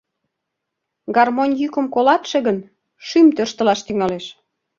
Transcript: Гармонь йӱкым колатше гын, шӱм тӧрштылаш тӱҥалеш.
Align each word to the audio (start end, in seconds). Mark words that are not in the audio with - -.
Гармонь 1.15 1.57
йӱкым 1.61 1.85
колатше 1.93 2.37
гын, 2.47 2.57
шӱм 3.07 3.27
тӧрштылаш 3.35 3.79
тӱҥалеш. 3.85 4.25